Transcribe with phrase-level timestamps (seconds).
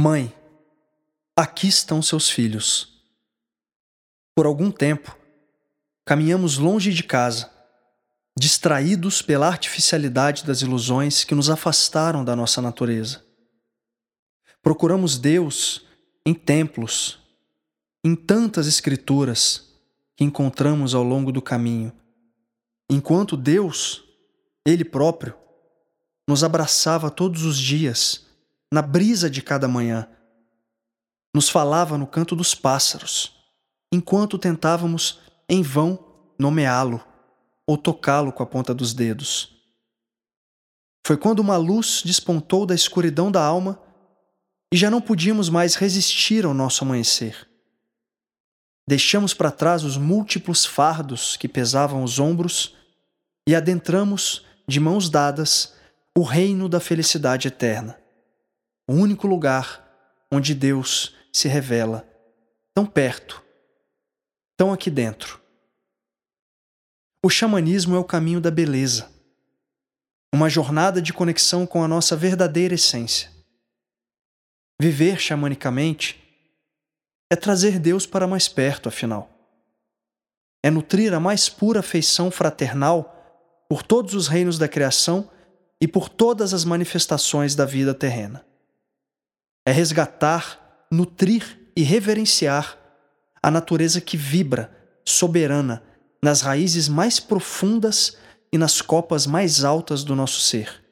[0.00, 0.32] Mãe,
[1.36, 3.02] aqui estão seus filhos.
[4.32, 5.18] Por algum tempo,
[6.06, 7.50] caminhamos longe de casa,
[8.38, 13.24] distraídos pela artificialidade das ilusões que nos afastaram da nossa natureza.
[14.62, 15.84] Procuramos Deus
[16.24, 17.18] em templos,
[18.04, 19.64] em tantas escrituras
[20.16, 21.92] que encontramos ao longo do caminho,
[22.88, 24.04] enquanto Deus,
[24.64, 25.34] Ele próprio,
[26.24, 28.27] nos abraçava todos os dias,
[28.72, 30.08] na brisa de cada manhã,
[31.34, 33.32] nos falava no canto dos pássaros,
[33.92, 35.98] enquanto tentávamos em vão
[36.38, 37.04] nomeá-lo
[37.66, 39.56] ou tocá-lo com a ponta dos dedos.
[41.06, 43.80] Foi quando uma luz despontou da escuridão da alma
[44.72, 47.48] e já não podíamos mais resistir ao nosso amanhecer.
[48.86, 52.74] Deixamos para trás os múltiplos fardos que pesavam os ombros
[53.46, 55.74] e adentramos, de mãos dadas,
[56.16, 57.97] o reino da felicidade eterna.
[58.88, 59.86] O único lugar
[60.32, 62.08] onde Deus se revela,
[62.74, 63.44] tão perto,
[64.56, 65.38] tão aqui dentro.
[67.22, 69.12] O xamanismo é o caminho da beleza,
[70.34, 73.30] uma jornada de conexão com a nossa verdadeira essência.
[74.80, 76.18] Viver xamanicamente
[77.30, 79.28] é trazer Deus para mais perto, afinal.
[80.64, 83.14] É nutrir a mais pura afeição fraternal
[83.68, 85.30] por todos os reinos da criação
[85.78, 88.47] e por todas as manifestações da vida terrena.
[89.68, 92.78] É resgatar, nutrir e reverenciar
[93.42, 94.74] a natureza que vibra,
[95.04, 95.82] soberana,
[96.22, 98.16] nas raízes mais profundas
[98.50, 100.82] e nas copas mais altas do nosso ser.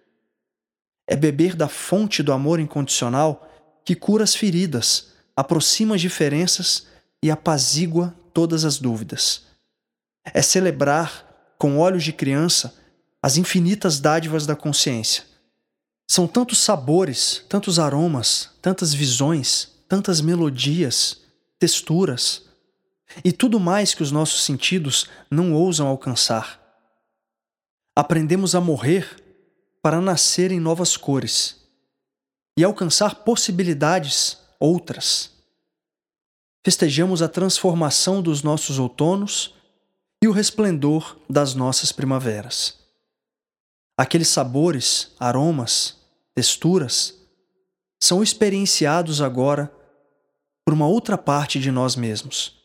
[1.09, 3.51] É beber da fonte do amor incondicional
[3.83, 6.87] que cura as feridas, aproxima as diferenças
[7.25, 9.47] e apazigua todas as dúvidas.
[10.23, 12.75] É celebrar, com olhos de criança,
[13.23, 15.25] as infinitas dádivas da consciência.
[16.17, 21.21] São tantos sabores, tantos aromas, tantas visões, tantas melodias,
[21.59, 22.47] texturas
[23.23, 26.59] e tudo mais que os nossos sentidos não ousam alcançar.
[27.95, 29.23] Aprendemos a morrer
[29.83, 31.57] para nascer em novas cores
[32.59, 35.31] e alcançar possibilidades outras.
[36.65, 39.55] Festejamos a transformação dos nossos outonos
[40.25, 42.79] e o resplendor das nossas primaveras.
[43.99, 45.96] Aqueles sabores, aromas,
[46.37, 47.19] texturas
[47.99, 49.73] são experienciados agora
[50.67, 52.63] por uma outra parte de nós mesmos,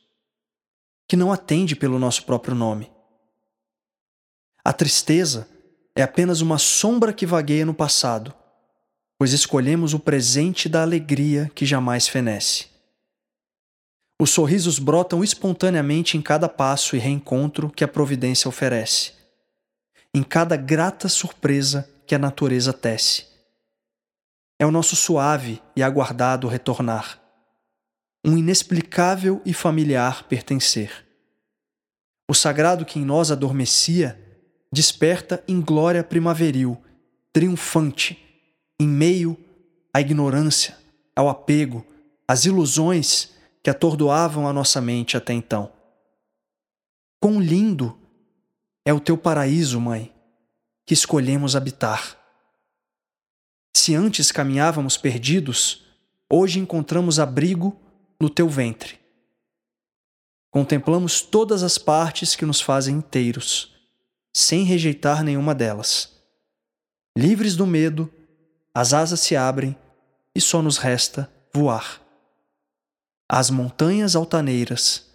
[1.07, 2.91] que não atende pelo nosso próprio nome.
[4.61, 5.47] A tristeza
[5.95, 8.33] é apenas uma sombra que vagueia no passado,
[9.17, 12.65] pois escolhemos o presente da alegria que jamais fenece.
[14.19, 19.13] Os sorrisos brotam espontaneamente em cada passo e reencontro que a providência oferece,
[20.13, 23.30] em cada grata surpresa que a natureza tece.
[24.61, 27.19] É o nosso suave e aguardado retornar
[28.23, 31.05] um inexplicável e familiar pertencer.
[32.29, 34.19] O sagrado que em nós adormecia
[34.71, 36.81] desperta em glória primaveril,
[37.33, 38.23] triunfante,
[38.79, 39.37] em meio
[39.91, 40.77] à ignorância,
[41.15, 41.85] ao apego,
[42.27, 43.31] às ilusões
[43.63, 45.71] que atordoavam a nossa mente até então.
[47.19, 47.97] Quão lindo
[48.85, 50.13] é o teu paraíso, mãe,
[50.85, 52.20] que escolhemos habitar.
[53.75, 55.85] Se antes caminhávamos perdidos,
[56.29, 57.79] hoje encontramos abrigo
[58.19, 58.99] no teu ventre.
[60.51, 63.73] Contemplamos todas as partes que nos fazem inteiros,
[64.35, 66.21] sem rejeitar nenhuma delas.
[67.17, 68.11] Livres do medo,
[68.73, 69.75] as asas se abrem
[70.35, 72.01] e só nos resta voar.
[73.29, 75.09] As montanhas altaneiras,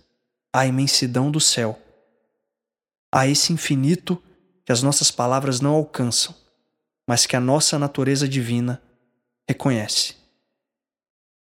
[0.52, 1.78] a imensidão do céu,
[3.12, 4.22] a esse infinito
[4.64, 6.34] que as nossas palavras não alcançam,
[7.06, 8.82] mas que a nossa natureza divina
[9.48, 10.25] reconhece.